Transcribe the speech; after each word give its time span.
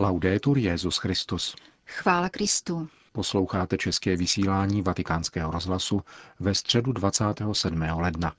Laudetur 0.00 0.58
Jezus 0.58 0.96
Christus. 0.96 1.56
Chvála 1.86 2.28
Kristu. 2.28 2.88
Posloucháte 3.12 3.76
české 3.76 4.16
vysílání 4.16 4.82
Vatikánského 4.82 5.50
rozhlasu 5.50 6.00
ve 6.40 6.54
středu 6.54 6.92
27. 6.92 7.82
ledna. 7.96 8.32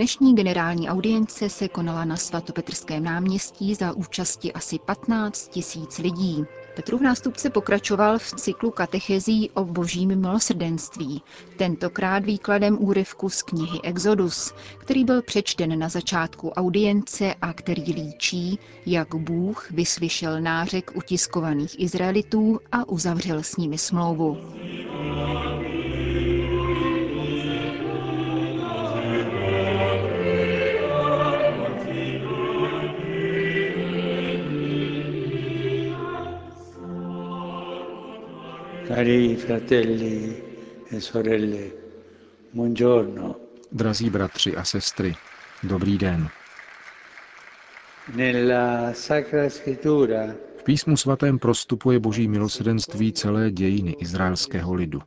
Dnešní 0.00 0.34
generální 0.34 0.88
audience 0.88 1.48
se 1.48 1.68
konala 1.68 2.04
na 2.04 2.16
svatopetrském 2.16 3.04
náměstí 3.04 3.74
za 3.74 3.92
účasti 3.92 4.52
asi 4.52 4.78
15 4.78 5.48
tisíc 5.48 5.98
lidí. 5.98 6.44
Petrův 6.76 7.00
nástupce 7.00 7.50
pokračoval 7.50 8.18
v 8.18 8.32
cyklu 8.32 8.70
katechezí 8.70 9.50
o 9.50 9.64
božím 9.64 10.20
milosrdenství, 10.20 11.22
tentokrát 11.56 12.24
výkladem 12.24 12.76
úryvku 12.80 13.28
z 13.28 13.42
knihy 13.42 13.80
Exodus, 13.82 14.54
který 14.78 15.04
byl 15.04 15.22
přečten 15.22 15.78
na 15.78 15.88
začátku 15.88 16.50
audience 16.50 17.34
a 17.42 17.52
který 17.52 17.92
líčí, 17.92 18.58
jak 18.86 19.14
Bůh 19.14 19.70
vyslyšel 19.70 20.40
nářek 20.40 20.90
utiskovaných 20.94 21.80
Izraelitů 21.80 22.60
a 22.72 22.88
uzavřel 22.88 23.42
s 23.42 23.56
nimi 23.56 23.78
smlouvu. 23.78 24.36
Cari 38.90 39.36
fratelli 39.36 40.42
e 40.88 41.00
sorelle, 41.00 41.72
buongiorno. 42.50 43.38
Drazí 43.70 44.10
bratři 44.10 44.56
a 44.56 44.64
sestry, 44.64 45.14
dobrý 45.62 45.98
den. 45.98 46.28
Nella 48.14 48.92
Sacra 48.92 49.48
Scrittura 49.50 50.34
V 50.56 50.62
písmu 50.62 50.96
svatém 50.96 51.38
prostupuje 51.38 51.98
boží 52.00 52.28
milosrdenství 52.28 53.12
celé 53.12 53.50
dějiny 53.50 53.90
izraelského 53.90 54.74
lidu. 54.74 55.02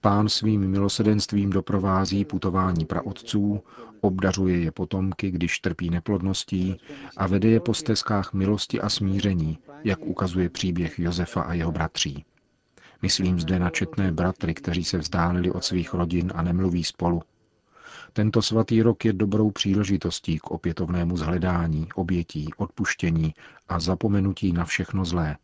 Pán 0.00 0.28
svým 0.28 0.70
milosrdenstvím 0.70 1.50
doprovází 1.50 2.24
putování 2.24 2.84
praotců, 2.84 3.62
obdařuje 4.00 4.58
je 4.58 4.72
potomky, 4.72 5.30
když 5.30 5.58
trpí 5.58 5.90
neplodností 5.90 6.80
a 7.16 7.26
vede 7.26 7.48
je 7.48 7.60
po 7.60 7.74
stezkách 7.74 8.32
milosti 8.32 8.80
a 8.80 8.88
smíření, 8.88 9.58
jak 9.84 9.98
ukazuje 10.02 10.48
příběh 10.50 10.98
Josefa 10.98 11.40
a 11.40 11.54
jeho 11.54 11.72
bratří. 11.72 12.24
Myslím 13.02 13.40
zde 13.40 13.58
na 13.58 13.70
četné 13.70 14.12
bratry, 14.12 14.54
kteří 14.54 14.84
se 14.84 14.98
vzdálili 14.98 15.50
od 15.50 15.64
svých 15.64 15.94
rodin 15.94 16.32
a 16.34 16.42
nemluví 16.42 16.84
spolu. 16.84 17.22
Tento 18.12 18.42
svatý 18.42 18.82
rok 18.82 19.04
je 19.04 19.12
dobrou 19.12 19.50
příležitostí 19.50 20.38
k 20.38 20.50
opětovnému 20.50 21.16
zhledání, 21.16 21.88
obětí, 21.94 22.48
odpuštění 22.56 23.34
a 23.68 23.80
zapomenutí 23.80 24.52
na 24.52 24.64
všechno 24.64 25.04
zlé. 25.04 25.36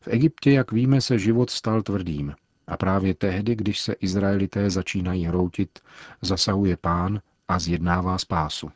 V 0.00 0.08
Egyptě, 0.08 0.50
jak 0.50 0.72
víme, 0.72 1.00
se 1.00 1.18
život 1.18 1.50
stal 1.50 1.82
tvrdým. 1.82 2.34
A 2.66 2.76
právě 2.76 3.14
tehdy, 3.14 3.56
když 3.56 3.80
se 3.80 3.92
Izraelité 3.92 4.70
začínají 4.70 5.24
hroutit, 5.24 5.78
zasahuje 6.22 6.76
pán 6.76 7.20
a 7.48 7.58
zjednává 7.58 8.18
spásu. 8.18 8.70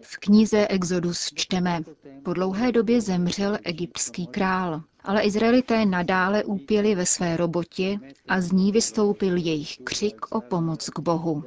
V 0.00 0.18
knize 0.20 0.66
Exodus 0.66 1.30
čteme, 1.34 1.80
po 2.22 2.32
dlouhé 2.32 2.72
době 2.72 3.00
zemřel 3.00 3.58
egyptský 3.64 4.26
král, 4.26 4.82
ale 5.06 5.22
Izraelité 5.22 5.86
nadále 5.86 6.44
úpěli 6.44 6.94
ve 6.94 7.06
své 7.06 7.36
robotě 7.36 7.98
a 8.28 8.40
z 8.40 8.52
ní 8.52 8.72
vystoupil 8.72 9.36
jejich 9.36 9.78
křik 9.84 10.26
o 10.34 10.40
pomoc 10.40 10.90
k 10.90 10.98
Bohu. 10.98 11.44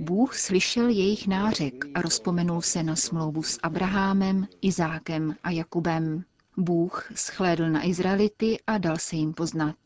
Bůh 0.00 0.36
slyšel 0.38 0.88
jejich 0.88 1.26
nářek 1.26 1.84
a 1.94 2.02
rozpomenul 2.02 2.62
se 2.62 2.82
na 2.82 2.96
smlouvu 2.96 3.42
s 3.42 3.58
Abrahamem, 3.62 4.46
Izákem 4.62 5.36
a 5.42 5.50
Jakubem. 5.50 6.24
Bůh 6.56 7.12
schlédl 7.14 7.70
na 7.70 7.86
Izraelity 7.86 8.58
a 8.66 8.78
dal 8.78 8.96
se 8.98 9.16
jim 9.16 9.34
poznat. 9.34 9.76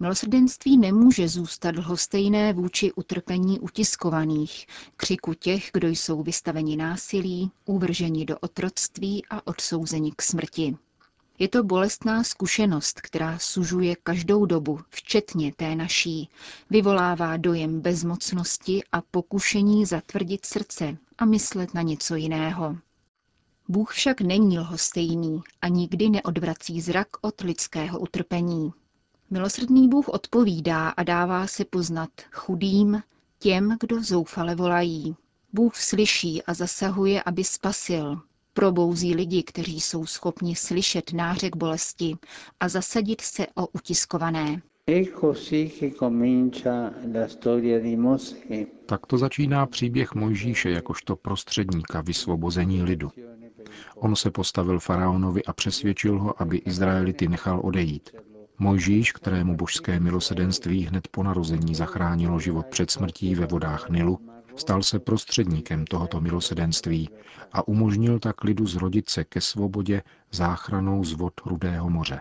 Milosrdenství 0.00 0.78
nemůže 0.78 1.28
zůstat 1.28 1.76
lhostejné 1.76 2.52
vůči 2.52 2.92
utrpení 2.92 3.60
utiskovaných, 3.60 4.66
křiku 4.96 5.34
těch, 5.34 5.70
kdo 5.72 5.88
jsou 5.88 6.22
vystaveni 6.22 6.76
násilí, 6.76 7.50
uvrženi 7.64 8.24
do 8.24 8.38
otroctví 8.38 9.22
a 9.30 9.46
odsouzeni 9.46 10.12
k 10.16 10.22
smrti. 10.22 10.76
Je 11.42 11.48
to 11.48 11.64
bolestná 11.64 12.24
zkušenost, 12.24 13.00
která 13.00 13.38
sužuje 13.38 13.96
každou 14.02 14.46
dobu, 14.46 14.80
včetně 14.90 15.52
té 15.54 15.74
naší. 15.74 16.28
Vyvolává 16.70 17.36
dojem 17.36 17.80
bezmocnosti 17.80 18.82
a 18.92 19.00
pokušení 19.00 19.86
zatvrdit 19.86 20.46
srdce 20.46 20.96
a 21.18 21.24
myslet 21.24 21.74
na 21.74 21.82
něco 21.82 22.14
jiného. 22.14 22.76
Bůh 23.68 23.92
však 23.92 24.20
není 24.20 24.58
lhostejný 24.58 25.42
a 25.62 25.68
nikdy 25.68 26.10
neodvrací 26.10 26.80
zrak 26.80 27.08
od 27.20 27.40
lidského 27.40 27.98
utrpení. 27.98 28.72
Milosrdný 29.30 29.88
Bůh 29.88 30.08
odpovídá 30.08 30.88
a 30.88 31.02
dává 31.02 31.46
se 31.46 31.64
poznat 31.64 32.10
chudým, 32.32 33.02
těm, 33.38 33.76
kdo 33.80 34.02
zoufale 34.02 34.54
volají. 34.54 35.16
Bůh 35.52 35.76
slyší 35.76 36.42
a 36.42 36.54
zasahuje, 36.54 37.22
aby 37.22 37.44
spasil. 37.44 38.20
Probouzí 38.60 39.14
lidi, 39.14 39.42
kteří 39.42 39.80
jsou 39.80 40.06
schopni 40.06 40.56
slyšet 40.56 41.12
nářek 41.12 41.56
bolesti 41.56 42.16
a 42.60 42.68
zasadit 42.68 43.20
se 43.20 43.46
o 43.54 43.66
utiskované. 43.66 44.62
Tak 48.86 49.06
to 49.06 49.18
začíná 49.18 49.66
příběh 49.66 50.14
Mojžíše 50.14 50.70
jakožto 50.70 51.16
prostředníka 51.16 52.00
vysvobození 52.00 52.82
lidu. 52.82 53.10
On 53.96 54.16
se 54.16 54.30
postavil 54.30 54.80
faraonovi 54.80 55.44
a 55.44 55.52
přesvědčil 55.52 56.18
ho, 56.18 56.42
aby 56.42 56.56
Izraelity 56.56 57.28
nechal 57.28 57.60
odejít. 57.64 58.10
Mojžíš, 58.58 59.12
kterému 59.12 59.56
božské 59.56 60.00
milosedenství 60.00 60.84
hned 60.84 61.08
po 61.08 61.22
narození 61.22 61.74
zachránilo 61.74 62.40
život 62.40 62.66
před 62.66 62.90
smrtí 62.90 63.34
ve 63.34 63.46
vodách 63.46 63.90
Nilu, 63.90 64.29
stal 64.56 64.82
se 64.82 64.98
prostředníkem 64.98 65.84
tohoto 65.84 66.20
milosedenství 66.20 67.10
a 67.52 67.68
umožnil 67.68 68.18
tak 68.18 68.44
lidu 68.44 68.66
zrodit 68.66 69.10
se 69.10 69.24
ke 69.24 69.40
svobodě 69.40 70.02
záchranou 70.30 71.04
z 71.04 71.12
vod 71.12 71.40
Rudého 71.46 71.90
moře. 71.90 72.20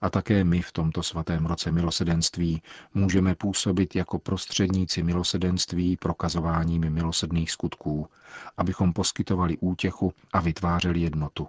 A 0.00 0.10
také 0.10 0.44
my 0.44 0.62
v 0.62 0.72
tomto 0.72 1.02
svatém 1.02 1.46
roce 1.46 1.72
milosedenství 1.72 2.62
můžeme 2.94 3.34
působit 3.34 3.96
jako 3.96 4.18
prostředníci 4.18 5.02
milosedenství 5.02 5.96
prokazováním 5.96 6.90
milosedných 6.90 7.50
skutků, 7.50 8.08
abychom 8.56 8.92
poskytovali 8.92 9.56
útěchu 9.60 10.12
a 10.32 10.40
vytvářeli 10.40 11.00
jednotu. 11.00 11.48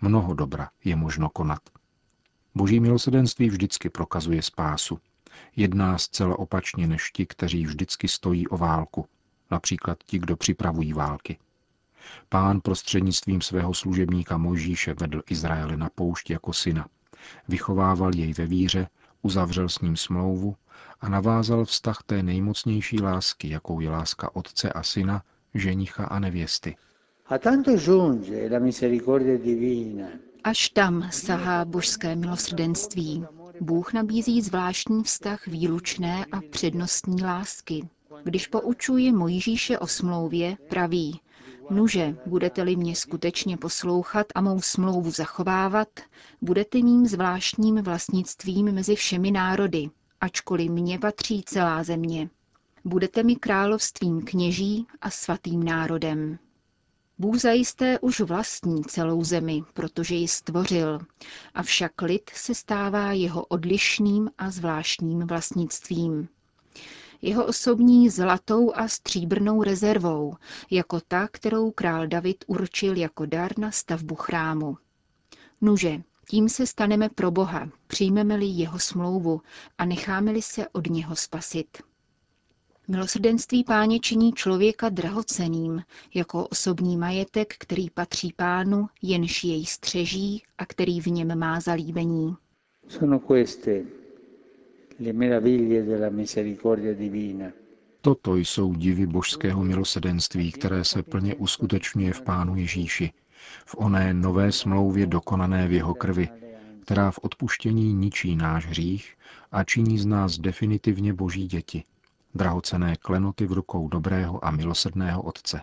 Mnoho 0.00 0.34
dobra 0.34 0.70
je 0.84 0.96
možno 0.96 1.28
konat. 1.28 1.60
Boží 2.54 2.80
milosedenství 2.80 3.48
vždycky 3.48 3.90
prokazuje 3.90 4.42
spásu. 4.42 4.98
Jedná 5.56 5.98
zcela 5.98 6.38
opačně 6.38 6.86
než 6.86 7.10
ti, 7.10 7.26
kteří 7.26 7.64
vždycky 7.64 8.08
stojí 8.08 8.48
o 8.48 8.56
válku, 8.56 9.06
například 9.54 9.98
ti, 10.06 10.18
kdo 10.18 10.36
připravují 10.36 10.92
války. 10.92 11.38
Pán 12.28 12.60
prostřednictvím 12.60 13.40
svého 13.40 13.74
služebníka 13.74 14.38
Mojžíše 14.38 14.94
vedl 14.94 15.22
Izraele 15.30 15.76
na 15.76 15.88
poušť 15.94 16.30
jako 16.30 16.52
syna. 16.52 16.86
Vychovával 17.48 18.14
jej 18.14 18.32
ve 18.32 18.46
víře, 18.46 18.88
uzavřel 19.22 19.68
s 19.68 19.80
ním 19.80 19.96
smlouvu 19.96 20.56
a 21.00 21.08
navázal 21.08 21.64
vztah 21.64 22.02
té 22.06 22.22
nejmocnější 22.22 23.00
lásky, 23.00 23.48
jakou 23.48 23.80
je 23.80 23.90
láska 23.90 24.36
otce 24.36 24.72
a 24.72 24.82
syna, 24.82 25.22
ženicha 25.54 26.04
a 26.04 26.18
nevěsty. 26.18 26.76
A 27.26 27.38
tanto 27.38 27.76
giunge 27.76 28.48
la 28.52 28.58
misericordia 28.58 29.38
divina 29.38 30.08
Až 30.44 30.68
tam 30.68 31.08
sahá 31.10 31.64
božské 31.64 32.16
milosrdenství. 32.16 33.24
Bůh 33.60 33.92
nabízí 33.92 34.42
zvláštní 34.42 35.02
vztah 35.02 35.46
výlučné 35.46 36.24
a 36.32 36.40
přednostní 36.50 37.22
lásky. 37.22 37.88
Když 38.24 38.46
poučuje 38.46 39.12
Mojžíše 39.12 39.78
o 39.78 39.86
smlouvě, 39.86 40.56
praví, 40.68 41.20
Nuže, 41.70 42.16
budete-li 42.26 42.76
mě 42.76 42.96
skutečně 42.96 43.56
poslouchat 43.56 44.26
a 44.34 44.40
mou 44.40 44.60
smlouvu 44.60 45.10
zachovávat, 45.10 45.88
budete 46.42 46.78
mým 46.78 47.06
zvláštním 47.06 47.82
vlastnictvím 47.82 48.72
mezi 48.72 48.94
všemi 48.94 49.30
národy, 49.30 49.90
ačkoliv 50.20 50.70
mně 50.70 50.98
patří 50.98 51.42
celá 51.46 51.82
země. 51.82 52.30
Budete 52.84 53.22
mi 53.22 53.36
královstvím 53.36 54.22
kněží 54.22 54.86
a 55.00 55.10
svatým 55.10 55.62
národem. 55.62 56.38
Bůh 57.18 57.40
zajisté 57.40 57.98
už 57.98 58.20
vlastní 58.20 58.84
celou 58.84 59.24
zemi, 59.24 59.62
protože 59.74 60.14
ji 60.14 60.28
stvořil, 60.28 60.98
avšak 61.54 62.02
lid 62.02 62.30
se 62.34 62.54
stává 62.54 63.12
jeho 63.12 63.44
odlišným 63.44 64.30
a 64.38 64.50
zvláštním 64.50 65.26
vlastnictvím. 65.26 66.28
Jeho 67.26 67.46
osobní 67.46 68.10
zlatou 68.10 68.74
a 68.74 68.88
stříbrnou 68.88 69.62
rezervou, 69.62 70.34
jako 70.70 71.00
ta, 71.08 71.28
kterou 71.28 71.70
král 71.70 72.06
David 72.06 72.44
určil 72.46 72.96
jako 72.96 73.26
dar 73.26 73.58
na 73.58 73.70
stavbu 73.70 74.14
chrámu. 74.14 74.76
Nuže, 75.60 76.02
Tím 76.28 76.48
se 76.48 76.66
staneme 76.66 77.08
pro 77.08 77.30
Boha, 77.30 77.70
přijmeme-li 77.86 78.46
jeho 78.46 78.78
smlouvu 78.78 79.40
a 79.78 79.84
necháme-li 79.84 80.42
se 80.42 80.68
od 80.68 80.90
něho 80.90 81.16
spasit. 81.16 81.68
Milosrdenství 82.88 83.64
páně 83.64 84.00
činí 84.00 84.32
člověka 84.32 84.88
drahoceným, 84.88 85.82
jako 86.14 86.46
osobní 86.46 86.96
majetek, 86.96 87.54
který 87.58 87.90
patří 87.90 88.32
pánu, 88.36 88.86
jenž 89.02 89.44
jej 89.44 89.66
střeží 89.66 90.42
a 90.58 90.66
který 90.66 91.00
v 91.00 91.06
něm 91.06 91.38
má 91.38 91.60
zalíbení. 91.60 92.36
Sono 92.88 93.18
queste 93.18 94.03
Toto 98.00 98.36
jsou 98.36 98.74
divy 98.74 99.06
božského 99.06 99.64
milosedenství, 99.64 100.52
které 100.52 100.84
se 100.84 101.02
plně 101.02 101.34
uskutečňuje 101.34 102.12
v 102.12 102.22
Pánu 102.22 102.56
Ježíši, 102.56 103.12
v 103.66 103.74
oné 103.78 104.14
nové 104.14 104.52
smlouvě 104.52 105.06
dokonané 105.06 105.68
v 105.68 105.72
jeho 105.72 105.94
krvi, 105.94 106.28
která 106.82 107.10
v 107.10 107.18
odpuštění 107.22 107.94
ničí 107.94 108.36
náš 108.36 108.66
hřích 108.66 109.14
a 109.52 109.64
činí 109.64 109.98
z 109.98 110.06
nás 110.06 110.38
definitivně 110.38 111.12
boží 111.14 111.46
děti, 111.46 111.84
drahocené 112.34 112.96
klenoty 112.96 113.46
v 113.46 113.52
rukou 113.52 113.88
dobrého 113.88 114.44
a 114.44 114.50
milosrdného 114.50 115.22
Otce. 115.22 115.60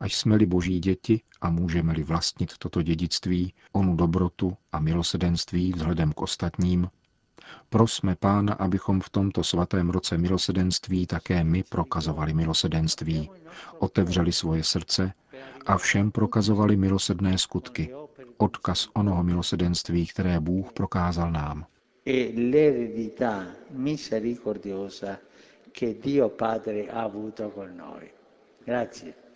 Až 0.00 0.14
jsme-li 0.14 0.46
boží 0.46 0.80
děti 0.80 1.20
a 1.40 1.50
můžeme-li 1.50 2.02
vlastnit 2.02 2.58
toto 2.58 2.82
dědictví, 2.82 3.54
onu 3.72 3.96
dobrotu 3.96 4.56
a 4.72 4.80
milosedenství 4.80 5.72
vzhledem 5.72 6.12
k 6.12 6.22
ostatním, 6.22 6.88
Prosme 7.68 8.16
Pána, 8.16 8.52
abychom 8.52 9.00
v 9.00 9.10
tomto 9.10 9.44
svatém 9.44 9.90
roce 9.90 10.18
milosedenství 10.18 11.06
také 11.06 11.44
my 11.44 11.62
prokazovali 11.62 12.34
milosedenství, 12.34 13.30
otevřeli 13.78 14.32
svoje 14.32 14.64
srdce 14.64 15.12
a 15.66 15.78
všem 15.78 16.10
prokazovali 16.10 16.76
milosedné 16.76 17.38
skutky, 17.38 17.94
odkaz 18.36 18.88
onoho 18.94 19.22
milosedenství, 19.22 20.06
které 20.06 20.40
Bůh 20.40 20.72
prokázal 20.72 21.32
nám. 21.32 21.66
E. 22.06 22.32
Grazie. 28.64 29.29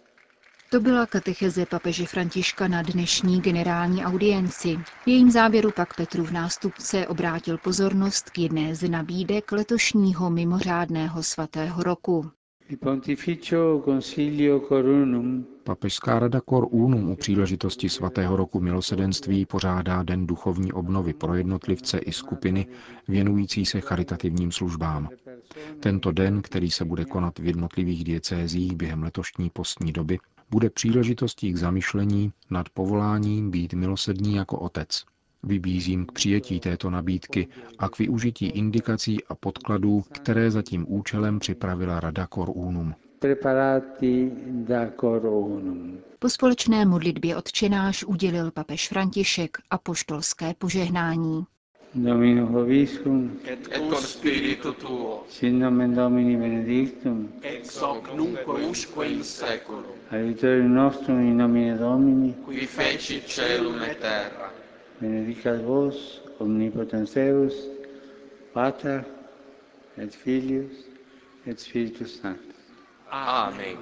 To 0.70 0.80
byla 0.80 1.06
katecheze 1.06 1.66
papeže 1.66 2.06
Františka 2.06 2.68
na 2.68 2.82
dnešní 2.82 3.40
generální 3.40 4.04
audienci. 4.04 4.76
V 4.76 5.08
jejím 5.08 5.30
závěru 5.30 5.70
pak 5.70 5.96
Petru 5.96 6.24
v 6.24 6.30
nástupce 6.32 7.06
obrátil 7.06 7.58
pozornost 7.58 8.30
k 8.30 8.38
jedné 8.38 8.74
z 8.74 8.88
nabídek 8.88 9.52
letošního 9.52 10.30
mimořádného 10.30 11.22
svatého 11.22 11.82
roku. 11.82 12.30
Il 12.68 12.76
Pontificio 12.76 13.82
Consiglio 13.84 14.60
Corunum 14.60 15.46
Papežská 15.64 16.18
rada 16.18 16.40
Cor 16.48 16.66
Unum 16.70 17.10
u 17.10 17.16
příležitosti 17.16 17.88
svatého 17.88 18.36
roku 18.36 18.60
milosedenství 18.60 19.46
pořádá 19.46 20.02
Den 20.02 20.26
duchovní 20.26 20.72
obnovy 20.72 21.12
pro 21.14 21.34
jednotlivce 21.34 21.98
i 21.98 22.12
skupiny 22.12 22.66
věnující 23.08 23.66
se 23.66 23.80
charitativním 23.80 24.52
službám. 24.52 25.08
Tento 25.80 26.12
den, 26.12 26.42
který 26.42 26.70
se 26.70 26.84
bude 26.84 27.04
konat 27.04 27.38
v 27.38 27.46
jednotlivých 27.46 28.04
diecézích 28.04 28.76
během 28.76 29.02
letošní 29.02 29.50
postní 29.50 29.92
doby, 29.92 30.18
bude 30.50 30.70
příležitostí 30.70 31.52
k 31.52 31.56
zamyšlení 31.56 32.32
nad 32.50 32.68
povoláním 32.68 33.50
být 33.50 33.74
milosedný 33.74 34.34
jako 34.34 34.58
otec. 34.58 35.04
Vybízím 35.42 36.06
k 36.06 36.12
přijetí 36.12 36.60
této 36.60 36.90
nabídky 36.90 37.48
a 37.78 37.88
k 37.88 37.98
využití 37.98 38.46
indikací 38.46 39.24
a 39.24 39.34
podkladů, 39.34 40.04
které 40.12 40.50
za 40.50 40.62
tím 40.62 40.84
účelem 40.88 41.38
připravila 41.38 42.00
Rada 42.00 42.26
Cor 42.34 42.50
Unum. 42.54 42.94
preparati 43.18 44.30
da 44.48 44.90
Corunum. 45.00 45.98
Po 46.18 46.28
společné 46.28 46.84
modlitbě 46.84 47.36
odčenáš 47.36 48.04
udělil 48.04 48.50
papež 48.50 48.88
František 48.88 49.58
a 49.70 49.78
poštolské 49.78 50.54
požehnání. 50.58 51.46
Domino 51.96 52.46
Hoviscum, 52.46 53.38
et 53.44 53.68
con 53.70 53.94
spiritu 54.02 54.74
tuo, 54.74 55.24
sin 55.28 55.58
nomen 55.58 55.94
Domini 55.94 56.34
benedictum, 56.34 57.28
ex 57.40 57.78
hoc 57.80 58.12
nunc 58.14 58.44
usque 58.48 59.06
in 59.06 59.22
seculum, 59.22 59.94
aiutorium 60.10 60.72
nostrum 60.72 61.20
in 61.20 61.36
nomine 61.36 61.76
Domini, 61.78 62.34
qui 62.44 62.66
feci 62.66 63.22
celum 63.24 63.80
et 63.82 64.00
terra. 64.00 64.50
benedicat 64.98 65.62
vos, 65.62 66.20
omnipotens 66.38 67.12
Deus, 67.14 67.54
Pater, 68.52 69.04
et 69.96 70.12
Filius, 70.12 70.74
et 71.46 71.60
Spiritus 71.60 72.20
Sanctus. 72.20 72.56
Amen. 73.08 73.78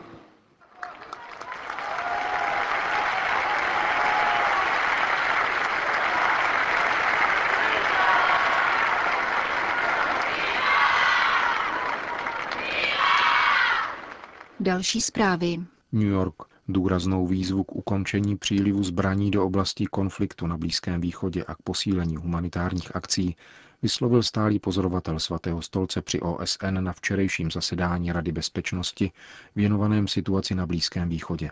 Další 14.62 15.00
zprávy. 15.00 15.58
New 15.92 16.08
York. 16.08 16.34
Důraznou 16.68 17.26
výzvu 17.26 17.64
k 17.64 17.72
ukončení 17.76 18.36
přílivu 18.36 18.82
zbraní 18.84 19.30
do 19.30 19.44
oblastí 19.46 19.86
konfliktu 19.86 20.46
na 20.46 20.58
Blízkém 20.58 21.00
východě 21.00 21.44
a 21.44 21.54
k 21.54 21.62
posílení 21.62 22.16
humanitárních 22.16 22.96
akcí 22.96 23.36
vyslovil 23.82 24.22
stálý 24.22 24.58
pozorovatel 24.58 25.18
svatého 25.18 25.62
stolce 25.62 26.02
při 26.02 26.20
OSN 26.20 26.80
na 26.80 26.92
včerejším 26.92 27.50
zasedání 27.50 28.12
Rady 28.12 28.32
bezpečnosti 28.32 29.12
věnovaném 29.56 30.08
situaci 30.08 30.54
na 30.54 30.66
Blízkém 30.66 31.08
východě. 31.08 31.50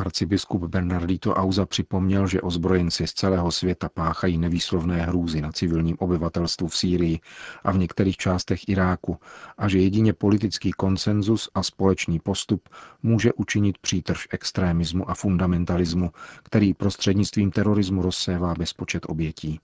Arcibiskup 0.00 0.62
Bernardito 0.62 1.34
Auza 1.34 1.66
připomněl, 1.66 2.26
že 2.26 2.40
ozbrojenci 2.40 3.06
z 3.06 3.12
celého 3.12 3.52
světa 3.52 3.88
páchají 3.88 4.38
nevýslovné 4.38 5.02
hrůzy 5.02 5.40
na 5.40 5.52
civilním 5.52 5.96
obyvatelstvu 5.98 6.68
v 6.68 6.76
Sýrii 6.76 7.20
a 7.64 7.72
v 7.72 7.78
některých 7.78 8.16
částech 8.16 8.68
Iráku 8.68 9.18
a 9.58 9.68
že 9.68 9.78
jedině 9.78 10.12
politický 10.12 10.72
konsenzus 10.72 11.48
a 11.54 11.62
společný 11.62 12.20
postup 12.20 12.68
může 13.02 13.32
učinit 13.32 13.78
přítrž 13.78 14.28
extrémismu 14.30 15.10
a 15.10 15.14
fundamentalismu, 15.14 16.10
který 16.42 16.74
prostřednictvím 16.74 17.50
terorismu 17.50 18.02
rozsévá 18.02 18.54
bezpočet 18.54 19.06
obětí. 19.08 19.60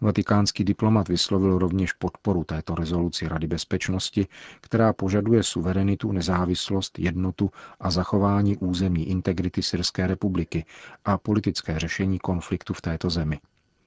Vatikánský 0.00 0.64
diplomat 0.64 1.08
vyslovil 1.08 1.58
rovněž 1.58 1.92
podporu 1.92 2.44
této 2.44 2.74
rezoluci 2.74 3.28
Rady 3.28 3.46
bezpečnosti, 3.46 4.26
která 4.60 4.92
požaduje 4.92 5.42
suverenitu, 5.42 6.12
nezávislost, 6.12 6.98
jednotu 6.98 7.50
a 7.80 7.90
zachování 7.90 8.56
územní 8.56 9.08
integrity 9.08 9.62
Syrské 9.62 10.06
republiky 10.06 10.64
a 11.04 11.18
politické 11.18 11.78
řešení 11.78 12.18
konfliktu 12.18 12.74
v 12.74 12.80
této 12.80 13.10
zemi. 13.10 13.40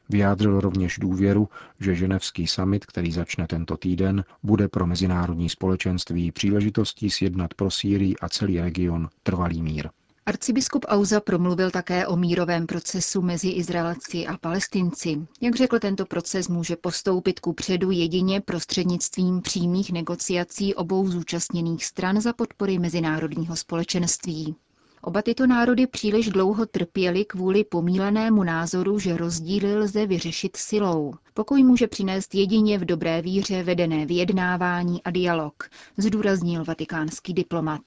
Vyjádřil 0.09 0.59
rovněž 0.59 0.97
důvěru, 0.97 1.49
že 1.79 1.95
ženevský 1.95 2.47
summit, 2.47 2.85
který 2.85 3.11
začne 3.11 3.47
tento 3.47 3.77
týden, 3.77 4.23
bude 4.43 4.67
pro 4.67 4.87
mezinárodní 4.87 5.49
společenství 5.49 6.31
příležitostí 6.31 7.09
sjednat 7.09 7.53
pro 7.53 7.71
Sýrii 7.71 8.15
a 8.21 8.29
celý 8.29 8.59
region 8.59 9.09
trvalý 9.23 9.61
mír. 9.61 9.89
Arcibiskup 10.27 10.85
Auza 10.87 11.19
promluvil 11.19 11.71
také 11.71 12.07
o 12.07 12.15
mírovém 12.15 12.67
procesu 12.67 13.21
mezi 13.21 13.49
Izraelci 13.49 14.27
a 14.27 14.37
Palestinci. 14.37 15.27
Jak 15.41 15.55
řekl, 15.55 15.79
tento 15.79 16.05
proces 16.05 16.47
může 16.47 16.75
postoupit 16.75 17.39
ku 17.39 17.53
předu 17.53 17.91
jedině 17.91 18.41
prostřednictvím 18.41 19.41
přímých 19.41 19.91
negociací 19.91 20.75
obou 20.75 21.07
zúčastněných 21.07 21.85
stran 21.85 22.21
za 22.21 22.33
podpory 22.33 22.79
mezinárodního 22.79 23.55
společenství. 23.55 24.55
Oba 25.01 25.21
tyto 25.21 25.47
národy 25.47 25.87
příliš 25.87 26.29
dlouho 26.29 26.65
trpěly 26.65 27.25
kvůli 27.25 27.63
pomílenému 27.63 28.43
názoru, 28.43 28.99
že 28.99 29.17
rozdíly 29.17 29.77
lze 29.77 30.05
vyřešit 30.05 30.57
silou. 30.57 31.13
Pokoj 31.33 31.63
může 31.63 31.87
přinést 31.87 32.35
jedině 32.35 32.77
v 32.77 32.85
dobré 32.85 33.21
víře 33.21 33.63
vedené 33.63 34.05
vyjednávání 34.05 35.03
a 35.03 35.11
dialog, 35.11 35.69
zdůraznil 35.97 36.63
vatikánský 36.63 37.33
diplomat. 37.33 37.81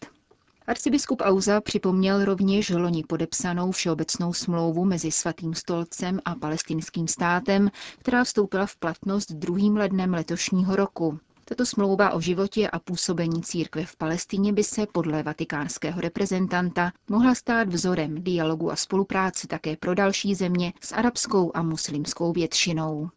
Arcibiskup 0.68 1.22
Auza 1.24 1.60
připomněl 1.60 2.24
rovněž 2.24 2.70
loni 2.70 3.04
podepsanou 3.08 3.70
všeobecnou 3.70 4.32
smlouvu 4.32 4.84
mezi 4.84 5.10
Svatým 5.10 5.54
stolcem 5.54 6.20
a 6.24 6.34
palestinským 6.34 7.08
státem, 7.08 7.70
která 7.98 8.24
vstoupila 8.24 8.66
v 8.66 8.76
platnost 8.76 9.32
2. 9.32 9.78
lednem 9.78 10.14
letošního 10.14 10.76
roku. 10.76 11.18
Tato 11.44 11.66
smlouva 11.66 12.10
o 12.10 12.20
životě 12.20 12.70
a 12.70 12.78
působení 12.78 13.42
církve 13.42 13.84
v 13.84 13.96
Palestině 13.96 14.52
by 14.52 14.64
se 14.64 14.86
podle 14.92 15.22
vatikánského 15.22 16.00
reprezentanta 16.00 16.92
mohla 17.10 17.34
stát 17.34 17.68
vzorem 17.68 18.24
dialogu 18.24 18.72
a 18.72 18.76
spolupráce 18.76 19.46
také 19.46 19.76
pro 19.76 19.94
další 19.94 20.34
země 20.34 20.72
s 20.80 20.92
arabskou 20.92 21.50
a 21.54 21.62
muslimskou 21.62 22.32
většinou. 22.32 23.08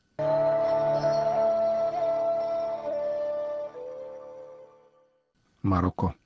Maroko. 5.63 6.20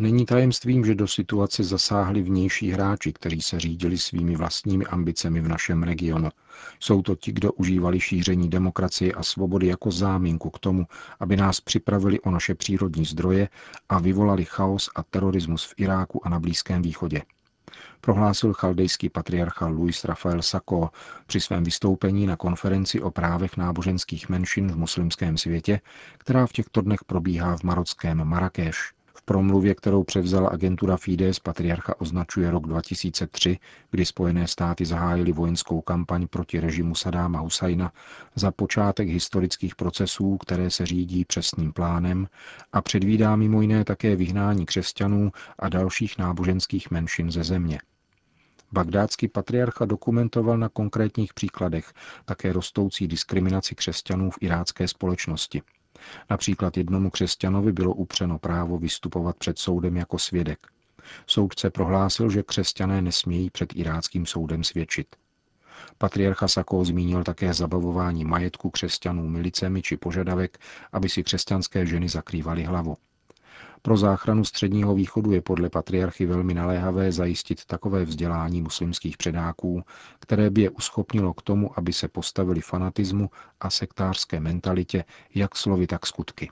Není 0.00 0.26
tajemstvím, 0.26 0.84
že 0.84 0.94
do 0.94 1.08
situace 1.08 1.64
zasáhli 1.64 2.22
vnější 2.22 2.70
hráči, 2.70 3.12
kteří 3.12 3.42
se 3.42 3.60
řídili 3.60 3.98
svými 3.98 4.36
vlastními 4.36 4.86
ambicemi 4.86 5.40
v 5.40 5.48
našem 5.48 5.82
regionu. 5.82 6.28
Jsou 6.80 7.02
to 7.02 7.16
ti, 7.16 7.32
kdo 7.32 7.52
užívali 7.52 8.00
šíření 8.00 8.48
demokracie 8.48 9.12
a 9.12 9.22
svobody 9.22 9.66
jako 9.66 9.90
záminku 9.90 10.50
k 10.50 10.58
tomu, 10.58 10.86
aby 11.20 11.36
nás 11.36 11.60
připravili 11.60 12.20
o 12.20 12.30
naše 12.30 12.54
přírodní 12.54 13.04
zdroje 13.04 13.48
a 13.88 13.98
vyvolali 13.98 14.44
chaos 14.44 14.90
a 14.96 15.02
terorismus 15.02 15.64
v 15.64 15.74
Iráku 15.76 16.26
a 16.26 16.28
na 16.28 16.40
Blízkém 16.40 16.82
východě. 16.82 17.22
prohlásil 18.00 18.52
chaldejský 18.52 19.08
patriarcha 19.10 19.66
Luis 19.66 20.04
Rafael 20.04 20.42
Sako 20.42 20.90
při 21.26 21.40
svém 21.40 21.64
vystoupení 21.64 22.26
na 22.26 22.36
konferenci 22.36 23.00
o 23.00 23.10
právech 23.10 23.56
náboženských 23.56 24.28
menšin 24.28 24.72
v 24.72 24.78
muslimském 24.78 25.38
světě, 25.38 25.80
která 26.18 26.46
v 26.46 26.52
těchto 26.52 26.80
dnech 26.80 27.04
probíhá 27.06 27.56
v 27.56 27.62
marockém 27.62 28.24
Marrakeš. 28.24 28.97
V 29.18 29.22
promluvě, 29.22 29.74
kterou 29.74 30.04
převzala 30.04 30.48
agentura 30.48 30.96
Fides, 30.96 31.38
patriarcha 31.38 32.00
označuje 32.00 32.50
rok 32.50 32.66
2003, 32.66 33.58
kdy 33.90 34.04
Spojené 34.04 34.46
státy 34.46 34.84
zahájily 34.84 35.32
vojenskou 35.32 35.80
kampaň 35.80 36.26
proti 36.26 36.60
režimu 36.60 36.94
Sadáma 36.94 37.40
Husajna 37.40 37.92
za 38.34 38.50
počátek 38.50 39.08
historických 39.08 39.76
procesů, 39.76 40.36
které 40.36 40.70
se 40.70 40.86
řídí 40.86 41.24
přesným 41.24 41.72
plánem 41.72 42.28
a 42.72 42.82
předvídá 42.82 43.36
mimo 43.36 43.62
jiné 43.62 43.84
také 43.84 44.16
vyhnání 44.16 44.66
křesťanů 44.66 45.30
a 45.58 45.68
dalších 45.68 46.18
náboženských 46.18 46.90
menšin 46.90 47.30
ze 47.30 47.44
země. 47.44 47.78
Bagdátský 48.72 49.28
patriarcha 49.28 49.84
dokumentoval 49.84 50.58
na 50.58 50.68
konkrétních 50.68 51.34
příkladech 51.34 51.92
také 52.24 52.52
rostoucí 52.52 53.08
diskriminaci 53.08 53.74
křesťanů 53.74 54.30
v 54.30 54.38
irácké 54.40 54.88
společnosti. 54.88 55.62
Například 56.30 56.76
jednomu 56.76 57.10
křesťanovi 57.10 57.72
bylo 57.72 57.94
upřeno 57.94 58.38
právo 58.38 58.78
vystupovat 58.78 59.36
před 59.36 59.58
soudem 59.58 59.96
jako 59.96 60.18
svědek. 60.18 60.66
Soudce 61.26 61.70
prohlásil, 61.70 62.30
že 62.30 62.42
křesťané 62.42 63.02
nesmějí 63.02 63.50
před 63.50 63.76
iráckým 63.76 64.26
soudem 64.26 64.64
svědčit. 64.64 65.16
Patriarcha 65.98 66.48
Sako 66.48 66.84
zmínil 66.84 67.24
také 67.24 67.54
zabavování 67.54 68.24
majetku 68.24 68.70
křesťanů 68.70 69.28
milicemi 69.28 69.82
či 69.82 69.96
požadavek, 69.96 70.58
aby 70.92 71.08
si 71.08 71.22
křesťanské 71.22 71.86
ženy 71.86 72.08
zakrývaly 72.08 72.64
hlavu. 72.64 72.96
Pro 73.82 73.96
záchranu 73.96 74.44
středního 74.44 74.94
východu 74.94 75.32
je 75.32 75.42
podle 75.42 75.70
patriarchy 75.70 76.26
velmi 76.26 76.54
naléhavé 76.54 77.12
zajistit 77.12 77.64
takové 77.64 78.04
vzdělání 78.04 78.62
muslimských 78.62 79.16
předáků, 79.16 79.82
které 80.20 80.50
by 80.50 80.62
je 80.62 80.70
uschopnilo 80.70 81.34
k 81.34 81.42
tomu, 81.42 81.78
aby 81.78 81.92
se 81.92 82.08
postavili 82.08 82.60
fanatismu 82.60 83.30
a 83.60 83.70
sektářské 83.70 84.40
mentalitě, 84.40 85.04
jak 85.34 85.56
slovy, 85.56 85.86
tak 85.86 86.06
skutky. 86.06 86.50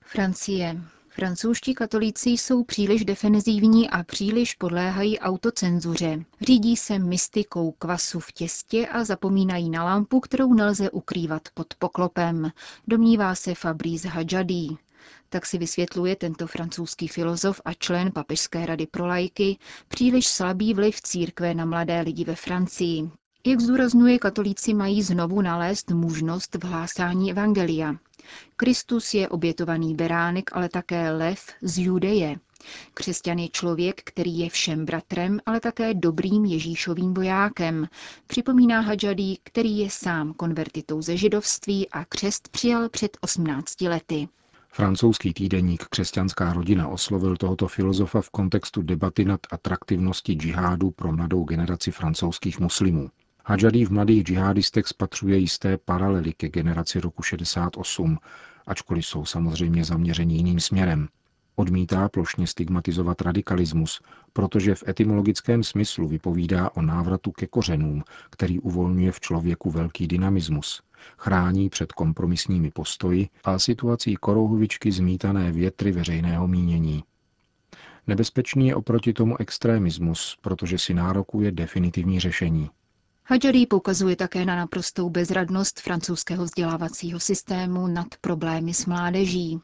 Francie. 0.00 0.95
Francouzští 1.16 1.74
katolíci 1.74 2.30
jsou 2.30 2.64
příliš 2.64 3.04
defenzivní 3.04 3.90
a 3.90 4.02
příliš 4.02 4.54
podléhají 4.54 5.18
autocenzuře. 5.18 6.24
Řídí 6.40 6.76
se 6.76 6.98
mystikou 6.98 7.72
kvasu 7.72 8.20
v 8.20 8.32
těstě 8.32 8.86
a 8.86 9.04
zapomínají 9.04 9.70
na 9.70 9.84
lampu, 9.84 10.20
kterou 10.20 10.54
nelze 10.54 10.90
ukrývat 10.90 11.42
pod 11.54 11.74
poklopem, 11.74 12.52
domnívá 12.88 13.34
se 13.34 13.54
Fabrice 13.54 14.08
Hadjadí. 14.08 14.78
Tak 15.28 15.46
si 15.46 15.58
vysvětluje 15.58 16.16
tento 16.16 16.46
francouzský 16.46 17.08
filozof 17.08 17.60
a 17.64 17.72
člen 17.74 18.12
Papežské 18.12 18.66
rady 18.66 18.86
pro 18.86 19.06
lajky 19.06 19.58
příliš 19.88 20.26
slabý 20.26 20.74
vliv 20.74 21.00
církve 21.00 21.54
na 21.54 21.64
mladé 21.64 22.00
lidi 22.00 22.24
ve 22.24 22.34
Francii. 22.34 23.10
Jak 23.46 23.60
zdůrazňuje, 23.60 24.18
katolíci 24.18 24.74
mají 24.74 25.02
znovu 25.02 25.42
nalézt 25.42 25.90
možnost 25.90 26.54
v 26.54 26.64
hlásání 26.64 27.30
evangelia. 27.30 27.94
Kristus 28.56 29.14
je 29.14 29.28
obětovaný 29.28 29.94
beránek, 29.94 30.50
ale 30.52 30.68
také 30.68 31.10
lev 31.10 31.40
z 31.62 31.78
Judeje. 31.78 32.36
Křesťan 32.94 33.38
je 33.38 33.48
člověk, 33.48 34.02
který 34.04 34.38
je 34.38 34.50
všem 34.50 34.84
bratrem, 34.84 35.40
ale 35.46 35.60
také 35.60 35.94
dobrým 35.94 36.44
Ježíšovým 36.44 37.14
vojákem, 37.14 37.88
připomíná 38.26 38.80
Hadžadí, 38.80 39.38
který 39.42 39.78
je 39.78 39.90
sám 39.90 40.32
konvertitou 40.32 41.02
ze 41.02 41.16
židovství 41.16 41.88
a 41.90 42.04
křest 42.04 42.48
přijal 42.48 42.88
před 42.88 43.16
18 43.20 43.80
lety. 43.80 44.28
Francouzský 44.68 45.32
týdeník 45.32 45.84
Křesťanská 45.84 46.52
rodina 46.52 46.88
oslovil 46.88 47.36
tohoto 47.36 47.68
filozofa 47.68 48.20
v 48.20 48.30
kontextu 48.30 48.82
debaty 48.82 49.24
nad 49.24 49.40
atraktivností 49.50 50.34
džihádu 50.34 50.90
pro 50.90 51.12
mladou 51.12 51.44
generaci 51.44 51.90
francouzských 51.90 52.60
muslimů. 52.60 53.10
Hadžadí 53.48 53.84
v 53.84 53.90
mladých 53.90 54.22
džihadistech 54.22 54.86
spatřuje 54.86 55.38
jisté 55.38 55.78
paralely 55.78 56.32
ke 56.32 56.48
generaci 56.48 57.00
roku 57.00 57.22
68, 57.22 58.18
ačkoliv 58.66 59.06
jsou 59.06 59.24
samozřejmě 59.24 59.84
zaměření 59.84 60.36
jiným 60.36 60.60
směrem. 60.60 61.08
Odmítá 61.56 62.08
plošně 62.08 62.46
stigmatizovat 62.46 63.20
radikalismus, 63.20 64.00
protože 64.32 64.74
v 64.74 64.88
etymologickém 64.88 65.64
smyslu 65.64 66.08
vypovídá 66.08 66.70
o 66.74 66.82
návratu 66.82 67.32
ke 67.32 67.46
kořenům, 67.46 68.04
který 68.30 68.60
uvolňuje 68.60 69.12
v 69.12 69.20
člověku 69.20 69.70
velký 69.70 70.06
dynamismus, 70.06 70.82
chrání 71.18 71.68
před 71.68 71.92
kompromisními 71.92 72.70
postoji 72.70 73.28
a 73.44 73.58
situací 73.58 74.16
korouhvičky 74.16 74.92
zmítané 74.92 75.52
větry 75.52 75.92
veřejného 75.92 76.48
mínění. 76.48 77.04
Nebezpečný 78.06 78.68
je 78.68 78.74
oproti 78.74 79.12
tomu 79.12 79.40
extremismus, 79.40 80.38
protože 80.40 80.78
si 80.78 80.94
nárokuje 80.94 81.52
definitivní 81.52 82.20
řešení. 82.20 82.70
Hadžadý 83.28 83.66
poukazuje 83.66 84.16
také 84.16 84.44
na 84.44 84.56
naprostou 84.56 85.10
bezradnost 85.10 85.80
francouzského 85.80 86.44
vzdělávacího 86.44 87.20
systému 87.20 87.86
nad 87.86 88.06
problémy 88.20 88.74
s 88.74 88.86
mládeží. 88.86 89.60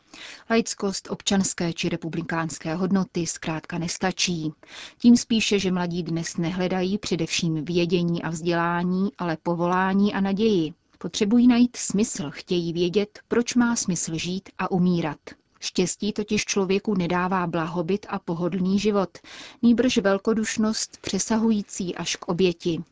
Laickost, 0.50 1.08
občanské 1.10 1.72
či 1.72 1.88
republikánské 1.88 2.74
hodnoty 2.74 3.26
zkrátka 3.26 3.78
nestačí. 3.78 4.52
Tím 4.98 5.16
spíše, 5.16 5.58
že 5.58 5.70
mladí 5.70 6.02
dnes 6.02 6.36
nehledají 6.36 6.98
především 6.98 7.64
vědění 7.64 8.22
a 8.22 8.30
vzdělání, 8.30 9.10
ale 9.18 9.36
povolání 9.42 10.14
a 10.14 10.20
naději. 10.20 10.74
Potřebují 10.98 11.46
najít 11.48 11.76
smysl, 11.76 12.30
chtějí 12.30 12.72
vědět, 12.72 13.18
proč 13.28 13.54
má 13.54 13.76
smysl 13.76 14.18
žít 14.18 14.48
a 14.58 14.70
umírat. 14.70 15.18
Štěstí 15.60 16.12
totiž 16.12 16.44
člověku 16.44 16.94
nedává 16.94 17.46
blahobyt 17.46 18.06
a 18.08 18.18
pohodlný 18.18 18.78
život, 18.78 19.18
nýbrž 19.62 19.98
velkodušnost 19.98 20.98
přesahující 21.00 21.94
až 21.94 22.16
k 22.16 22.28
oběti. 22.28 22.82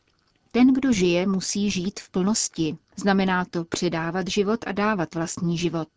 Ten, 0.53 0.75
kdo 0.75 0.93
žije, 0.93 1.27
musí 1.27 1.71
žít 1.71 2.01
v 2.01 2.11
plnosti. 2.11 2.77
Znamená 2.97 3.45
to 3.45 3.65
předávat 3.65 4.29
život 4.29 4.65
a 4.67 4.73
dávat 4.73 5.15
vlastní 5.15 5.59
život. 5.59 5.89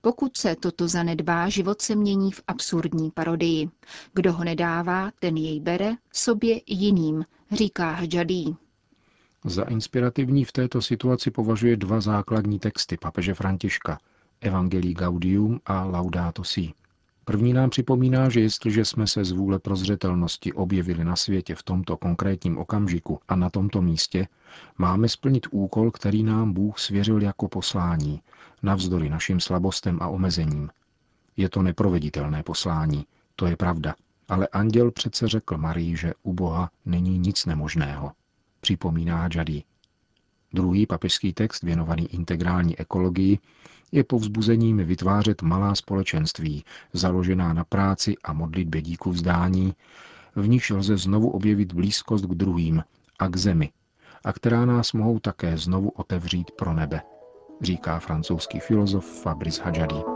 Pokud 0.00 0.36
se 0.36 0.56
toto 0.56 0.88
zanedbá, 0.88 1.48
život 1.48 1.82
se 1.82 1.94
mění 1.94 2.32
v 2.32 2.42
absurdní 2.46 3.10
parodii. 3.10 3.70
Kdo 4.14 4.32
ho 4.32 4.44
nedává, 4.44 5.10
ten 5.18 5.36
jej 5.36 5.60
bere 5.60 5.94
sobě 6.12 6.60
jiným, 6.66 7.24
říká 7.52 7.90
Hadžadí. 7.90 8.56
Za 9.44 9.62
inspirativní 9.62 10.44
v 10.44 10.52
této 10.52 10.82
situaci 10.82 11.30
považuje 11.30 11.76
dva 11.76 12.00
základní 12.00 12.58
texty 12.58 12.96
papeže 12.96 13.34
Františka, 13.34 13.98
Evangelii 14.40 14.94
Gaudium 14.94 15.60
a 15.66 15.84
Laudato 15.84 16.44
Si. 16.44 16.72
První 17.28 17.52
nám 17.52 17.70
připomíná, 17.70 18.28
že 18.28 18.40
jestliže 18.40 18.84
jsme 18.84 19.06
se 19.06 19.24
z 19.24 19.30
vůle 19.32 19.58
prozřetelnosti 19.58 20.52
objevili 20.52 21.04
na 21.04 21.16
světě 21.16 21.54
v 21.54 21.62
tomto 21.62 21.96
konkrétním 21.96 22.58
okamžiku 22.58 23.20
a 23.28 23.36
na 23.36 23.50
tomto 23.50 23.82
místě, 23.82 24.28
máme 24.78 25.08
splnit 25.08 25.46
úkol, 25.50 25.90
který 25.90 26.22
nám 26.22 26.52
Bůh 26.52 26.78
svěřil 26.78 27.22
jako 27.22 27.48
poslání, 27.48 28.20
navzdory 28.62 29.08
našim 29.08 29.40
slabostem 29.40 29.98
a 30.02 30.08
omezením. 30.08 30.70
Je 31.36 31.48
to 31.48 31.62
neproveditelné 31.62 32.42
poslání, 32.42 33.06
to 33.36 33.46
je 33.46 33.56
pravda, 33.56 33.94
ale 34.28 34.46
anděl 34.46 34.90
přece 34.90 35.28
řekl 35.28 35.56
Marii, 35.56 35.96
že 35.96 36.12
u 36.22 36.32
Boha 36.32 36.70
není 36.84 37.18
nic 37.18 37.46
nemožného. 37.46 38.12
Připomíná 38.60 39.16
Hadžadí. 39.16 39.64
Druhý 40.52 40.86
papežský 40.86 41.32
text 41.32 41.62
věnovaný 41.62 42.14
integrální 42.14 42.78
ekologii 42.78 43.38
je 43.92 44.04
povzbuzením 44.04 44.76
vytvářet 44.76 45.42
malá 45.42 45.74
společenství, 45.74 46.64
založená 46.92 47.52
na 47.52 47.64
práci 47.64 48.14
a 48.24 48.32
modlitbě 48.32 48.82
díku 48.82 49.10
vzdání, 49.10 49.74
v 50.36 50.48
nichž 50.48 50.70
lze 50.70 50.96
znovu 50.96 51.30
objevit 51.30 51.72
blízkost 51.72 52.26
k 52.26 52.34
druhým 52.34 52.84
a 53.18 53.28
k 53.28 53.36
zemi, 53.36 53.70
a 54.24 54.32
která 54.32 54.64
nás 54.64 54.92
mohou 54.92 55.18
také 55.18 55.58
znovu 55.58 55.88
otevřít 55.88 56.50
pro 56.50 56.74
nebe, 56.74 57.00
říká 57.60 57.98
francouzský 57.98 58.60
filozof 58.60 59.22
Fabrice 59.22 59.62
Hadjadi. 59.62 60.15